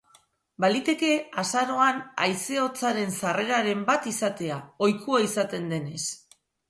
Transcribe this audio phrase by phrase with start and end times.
[0.63, 1.09] Baliteke
[1.41, 6.01] azaroan haize hotzaren sarreraren bat izatea, ohikoa izaten denez.